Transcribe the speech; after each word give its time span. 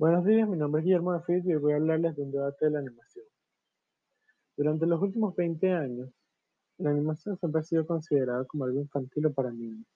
Buenos 0.00 0.24
días, 0.24 0.48
mi 0.48 0.56
nombre 0.56 0.80
es 0.80 0.86
Guillermo 0.86 1.12
Nafid 1.12 1.44
y 1.44 1.54
voy 1.56 1.74
a 1.74 1.76
hablarles 1.76 2.16
de 2.16 2.22
un 2.22 2.32
debate 2.32 2.64
de 2.64 2.70
la 2.70 2.78
animación. 2.78 3.26
Durante 4.56 4.86
los 4.86 5.02
últimos 5.02 5.36
20 5.36 5.72
años, 5.72 6.08
la 6.78 6.88
animación 6.88 7.36
siempre 7.36 7.60
ha 7.60 7.64
sido 7.64 7.86
considerada 7.86 8.46
como 8.46 8.64
algo 8.64 8.80
infantil 8.80 9.26
o 9.26 9.34
para 9.34 9.50
niños, 9.50 9.86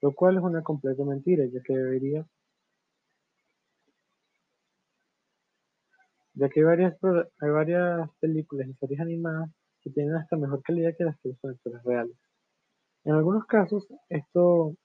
lo 0.00 0.14
cual 0.14 0.36
es 0.36 0.44
una 0.44 0.62
completa 0.62 1.04
mentira, 1.04 1.44
ya 1.46 1.60
que 1.60 1.76
debería 1.76 2.24
ya 6.34 6.48
que 6.48 6.60
hay 6.60 7.50
varias, 7.50 8.10
películas 8.20 8.68
y 8.68 8.74
series 8.74 9.00
animadas 9.00 9.50
que 9.80 9.90
tienen 9.90 10.14
hasta 10.14 10.36
mejor 10.36 10.62
calidad 10.62 10.94
que 10.96 11.02
las 11.02 11.18
que 11.18 11.34
son 11.40 11.50
actores 11.50 11.82
reales. 11.82 12.16
En 13.02 13.14
algunos 13.14 13.44
casos, 13.46 13.88
esto 14.08 14.76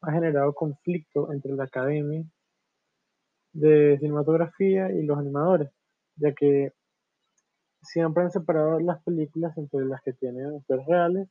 ha 0.00 0.10
generado 0.10 0.54
conflicto 0.54 1.30
entre 1.34 1.52
la 1.52 1.64
academia 1.64 2.24
de 3.56 3.98
cinematografía 3.98 4.92
y 4.92 5.02
los 5.02 5.18
animadores, 5.18 5.70
ya 6.16 6.32
que 6.32 6.72
siempre 7.82 8.22
han 8.22 8.30
separado 8.30 8.78
las 8.80 9.02
películas 9.02 9.56
entre 9.56 9.84
las 9.86 10.02
que 10.02 10.12
tienen 10.12 10.56
actores 10.56 10.86
reales 10.86 11.28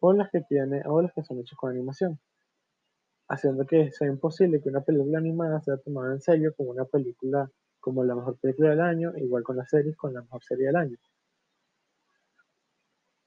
o 0.00 0.12
las 0.12 0.30
que 0.30 0.40
tiene, 0.40 0.82
o 0.86 1.02
las 1.02 1.12
que 1.12 1.22
son 1.22 1.40
hechas 1.40 1.58
con 1.58 1.70
animación, 1.70 2.18
haciendo 3.28 3.66
que 3.66 3.90
sea 3.92 4.08
imposible 4.08 4.60
que 4.60 4.70
una 4.70 4.80
película 4.80 5.18
animada 5.18 5.60
sea 5.60 5.76
tomada 5.76 6.12
en 6.14 6.20
serio 6.20 6.54
como 6.56 6.70
una 6.70 6.84
película 6.84 7.50
como 7.80 8.04
la 8.04 8.14
mejor 8.14 8.38
película 8.38 8.70
del 8.70 8.80
año, 8.80 9.12
igual 9.16 9.42
con 9.42 9.56
las 9.56 9.68
series 9.68 9.96
con 9.96 10.14
la 10.14 10.22
mejor 10.22 10.42
serie 10.42 10.66
del 10.66 10.76
año. 10.76 10.96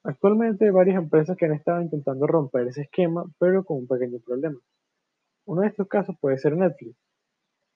Actualmente 0.03 0.65
hay 0.65 0.71
varias 0.71 0.97
empresas 0.97 1.35
que 1.37 1.45
han 1.45 1.53
estado 1.53 1.81
intentando 1.81 2.25
romper 2.25 2.67
ese 2.67 2.81
esquema, 2.81 3.25
pero 3.39 3.63
con 3.63 3.77
un 3.77 3.87
pequeño 3.87 4.19
problema. 4.19 4.59
Uno 5.45 5.61
de 5.61 5.67
estos 5.67 5.87
casos 5.87 6.15
puede 6.19 6.37
ser 6.37 6.55
Netflix, 6.55 6.95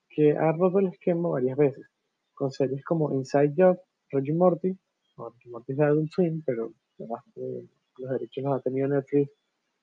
que 0.09 0.35
ha 0.35 0.51
roto 0.51 0.79
el 0.79 0.87
esquema 0.87 1.29
varias 1.29 1.57
veces, 1.57 1.85
con 2.33 2.51
series 2.51 2.83
como 2.83 3.13
Inside 3.13 3.53
Job, 3.55 3.79
Reggie 4.11 4.33
Morty, 4.33 4.77
o 5.17 5.29
Reggie 5.29 5.49
Morty 5.49 5.73
es 5.73 5.79
Adult 5.79 6.11
Swim, 6.11 6.43
pero 6.45 6.73
los 6.97 8.11
derechos 8.11 8.43
los 8.43 8.59
ha 8.59 8.61
tenido 8.61 8.87
Netflix 8.87 9.31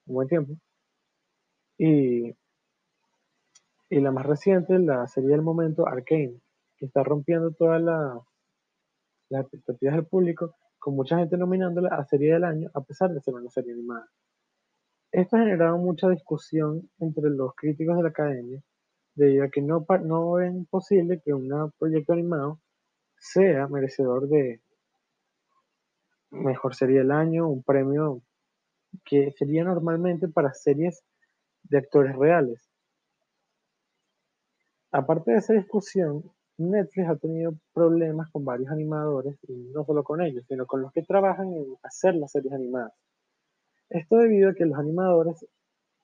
un 0.06 0.14
buen 0.14 0.28
tiempo. 0.28 0.54
Y, 1.78 2.34
y 3.90 4.00
la 4.00 4.10
más 4.10 4.26
reciente, 4.26 4.78
la 4.78 5.06
serie 5.06 5.30
del 5.30 5.42
momento, 5.42 5.86
Arcane, 5.86 6.40
que 6.76 6.86
está 6.86 7.02
rompiendo 7.02 7.52
todas 7.52 7.80
las 7.80 9.40
expectativas 9.42 9.96
del 9.96 10.06
público, 10.06 10.54
con 10.78 10.94
mucha 10.94 11.18
gente 11.18 11.36
nominándola 11.36 11.88
a 11.88 12.04
serie 12.04 12.34
del 12.34 12.44
año, 12.44 12.70
a 12.74 12.80
pesar 12.82 13.10
de 13.10 13.20
ser 13.20 13.34
una 13.34 13.50
serie 13.50 13.72
animada. 13.72 14.08
Esto 15.12 15.36
ha 15.36 15.40
generado 15.40 15.78
mucha 15.78 16.08
discusión 16.08 16.90
entre 16.98 17.30
los 17.30 17.54
críticos 17.54 17.96
de 17.96 18.02
la 18.02 18.08
academia, 18.10 18.62
debido 19.16 19.44
a 19.44 19.50
que 19.50 19.62
no, 19.62 19.84
no 20.04 20.32
ven 20.32 20.66
posible 20.66 21.20
que 21.24 21.32
un 21.32 21.72
proyecto 21.78 22.12
animado 22.12 22.60
sea 23.18 23.66
merecedor 23.66 24.28
de 24.28 24.60
mejor 26.30 26.74
serie 26.74 26.98
del 26.98 27.10
año, 27.10 27.48
un 27.48 27.62
premio 27.62 28.22
que 29.04 29.32
sería 29.32 29.64
normalmente 29.64 30.28
para 30.28 30.52
series 30.52 31.02
de 31.64 31.78
actores 31.78 32.14
reales. 32.14 32.70
Aparte 34.92 35.32
de 35.32 35.38
esa 35.38 35.54
discusión, 35.54 36.30
Netflix 36.58 37.08
ha 37.08 37.16
tenido 37.16 37.54
problemas 37.74 38.30
con 38.30 38.44
varios 38.44 38.70
animadores, 38.70 39.36
y 39.48 39.52
no 39.74 39.84
solo 39.84 40.04
con 40.04 40.22
ellos, 40.22 40.44
sino 40.48 40.66
con 40.66 40.82
los 40.82 40.92
que 40.92 41.02
trabajan 41.02 41.52
en 41.52 41.76
hacer 41.82 42.14
las 42.14 42.32
series 42.32 42.52
animadas. 42.52 42.92
Esto 43.88 44.16
debido 44.16 44.50
a 44.50 44.54
que 44.54 44.64
los 44.64 44.78
animadores 44.78 45.46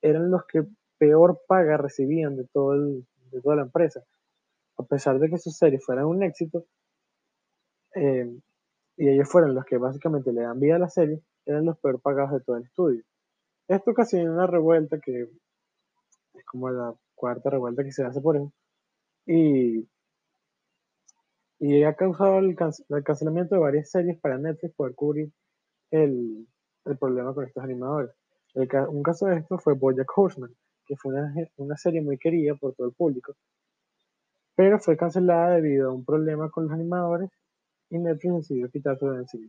eran 0.03 0.31
los 0.31 0.45
que 0.47 0.67
peor 1.03 1.41
paga 1.49 1.77
recibían 1.77 2.37
de, 2.37 2.45
todo 2.45 2.75
de 2.77 3.41
toda 3.43 3.57
la 3.57 3.63
empresa. 3.63 4.05
A 4.79 4.85
pesar 4.85 5.19
de 5.19 5.29
que 5.29 5.37
sus 5.37 5.57
series 5.57 5.85
fueran 5.85 6.05
un 6.05 6.23
éxito, 6.23 6.65
eh, 7.97 8.33
y 8.97 9.09
ellos 9.09 9.29
fueron 9.29 9.53
los 9.57 9.65
que 9.65 9.79
básicamente 9.79 10.33
le 10.33 10.43
dan 10.43 10.61
vida 10.61 10.77
a 10.77 10.79
la 10.79 10.89
serie, 10.89 11.21
eran 11.45 11.65
los 11.65 11.77
peor 11.81 12.01
pagados 12.01 12.35
de 12.35 12.41
todo 12.43 12.57
el 12.57 12.63
estudio. 12.63 13.03
Esto 13.67 13.91
ocasionó 13.91 14.33
una 14.33 14.47
revuelta 14.47 15.01
que 15.01 15.23
es 16.35 16.45
como 16.45 16.71
la 16.71 16.95
cuarta 17.17 17.51
revuelta 17.51 17.83
que 17.83 17.91
se 17.91 18.05
hace 18.05 18.21
por 18.21 18.37
él, 18.37 18.53
y, 19.27 19.89
y 21.59 21.83
ha 21.83 21.95
causado 21.95 22.39
el, 22.39 22.55
cancelamiento 23.05 23.57
de 23.57 23.61
varias 23.61 23.91
series 23.91 24.21
para 24.21 24.39
Netflix 24.39 24.73
poder 24.77 24.95
cubrir 24.95 25.33
el, 25.91 26.47
el 26.85 26.97
problema 26.97 27.35
con 27.35 27.45
estos 27.45 27.65
animadores. 27.65 28.15
un 28.55 29.03
caso 29.03 29.27
de 29.27 29.39
esto 29.39 29.59
fue 29.59 29.75
Bojack 29.75 30.17
Horseman, 30.17 30.55
que 30.93 30.97
fue 30.97 31.15
una, 31.15 31.33
una 31.57 31.77
serie 31.79 32.03
muy 32.03 32.19
querida 32.19 32.55
por 32.55 32.75
todo 32.75 32.87
el 32.87 32.93
público, 32.93 33.35
pero 34.55 34.79
fue 34.79 34.95
cancelada 34.95 35.55
debido 35.55 35.89
a 35.89 35.95
un 35.95 36.05
problema 36.05 36.51
con 36.51 36.65
los 36.65 36.73
animadores 36.75 37.31
y 37.89 37.99
Netflix 37.99 38.35
decidió 38.35 38.71
quitarlo 38.71 39.13
de 39.13 39.21
encima. 39.21 39.49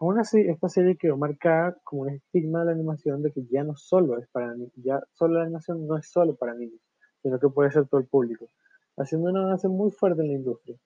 Aún 0.00 0.18
así, 0.18 0.40
esta 0.40 0.68
serie 0.68 0.96
quedó 0.96 1.16
marcada 1.16 1.76
como 1.84 2.02
un 2.02 2.08
estigma 2.10 2.60
de 2.60 2.66
la 2.66 2.72
animación 2.72 3.22
de 3.22 3.30
que 3.30 3.44
ya 3.46 3.62
no 3.62 3.76
solo 3.76 4.18
es 4.18 4.26
para 4.30 4.56
ya 4.74 5.00
solo 5.12 5.34
la 5.34 5.44
animación 5.44 5.86
no 5.86 5.96
es 5.96 6.08
solo 6.08 6.34
para 6.34 6.54
niños, 6.54 6.80
sino 7.22 7.38
que 7.38 7.48
puede 7.48 7.70
ser 7.70 7.86
todo 7.86 8.00
el 8.00 8.08
público, 8.08 8.48
haciendo 8.96 9.30
un 9.30 9.36
avance 9.36 9.68
muy 9.68 9.92
fuerte 9.92 10.22
en 10.22 10.28
la 10.28 10.34
industria, 10.34 10.76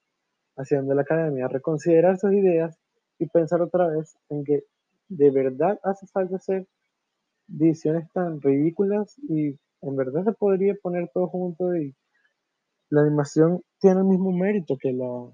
haciendo 0.58 0.92
a 0.92 0.96
la 0.96 1.02
academia 1.02 1.48
reconsiderar 1.48 2.18
sus 2.18 2.34
ideas 2.34 2.78
y 3.18 3.26
pensar 3.28 3.62
otra 3.62 3.86
vez 3.86 4.14
en 4.28 4.44
que 4.44 4.64
de 5.08 5.30
verdad 5.30 5.80
hace 5.84 6.06
falta 6.06 6.36
hacer 6.36 6.66
decisiones 7.52 8.10
tan 8.12 8.40
ridículas 8.40 9.18
y 9.28 9.58
en 9.82 9.96
verdad 9.96 10.24
se 10.24 10.32
podría 10.32 10.74
poner 10.82 11.10
todo 11.12 11.28
junto 11.28 11.74
y 11.76 11.94
la 12.90 13.02
animación 13.02 13.62
tiene 13.80 14.00
el 14.00 14.06
mismo 14.06 14.32
mérito 14.32 14.76
que 14.78 14.92
la 14.92 15.30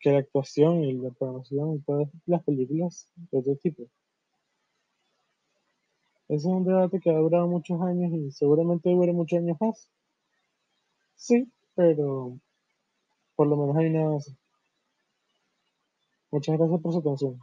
que 0.00 0.12
la 0.12 0.18
actuación 0.18 0.84
y 0.84 0.92
la 0.94 1.10
programación 1.10 1.74
y 1.74 1.80
todas 1.80 2.08
las 2.26 2.44
películas 2.44 3.08
de 3.16 3.38
otro 3.38 3.56
tipo. 3.56 3.82
Ese 6.28 6.36
es 6.36 6.44
un 6.44 6.64
debate 6.64 7.00
que 7.00 7.10
ha 7.10 7.18
durado 7.18 7.46
muchos 7.46 7.80
años 7.80 8.12
y 8.12 8.30
seguramente 8.32 8.90
dure 8.90 9.12
muchos 9.12 9.38
años 9.38 9.56
más. 9.60 9.88
Sí, 11.14 11.50
pero 11.74 12.38
por 13.36 13.46
lo 13.46 13.56
menos 13.56 13.76
hay 13.76 13.86
una 13.86 14.08
base. 14.08 14.36
Muchas 16.30 16.58
gracias 16.58 16.80
por 16.80 16.92
su 16.92 16.98
atención. 16.98 17.38